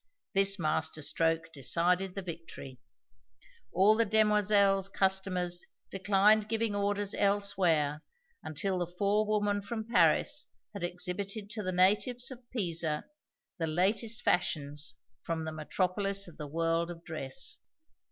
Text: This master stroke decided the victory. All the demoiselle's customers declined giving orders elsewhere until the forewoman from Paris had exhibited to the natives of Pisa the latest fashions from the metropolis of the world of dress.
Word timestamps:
This 0.33 0.57
master 0.57 1.03
stroke 1.03 1.53
decided 1.53 2.15
the 2.15 2.23
victory. 2.23 2.79
All 3.71 3.95
the 3.95 4.03
demoiselle's 4.03 4.89
customers 4.89 5.63
declined 5.91 6.49
giving 6.49 6.73
orders 6.73 7.13
elsewhere 7.13 8.01
until 8.41 8.79
the 8.79 8.87
forewoman 8.87 9.61
from 9.61 9.87
Paris 9.87 10.47
had 10.73 10.83
exhibited 10.83 11.51
to 11.51 11.61
the 11.61 11.71
natives 11.71 12.31
of 12.31 12.49
Pisa 12.49 13.05
the 13.59 13.67
latest 13.67 14.23
fashions 14.23 14.95
from 15.21 15.45
the 15.45 15.51
metropolis 15.51 16.27
of 16.27 16.37
the 16.37 16.47
world 16.47 16.89
of 16.89 17.03
dress. 17.03 17.59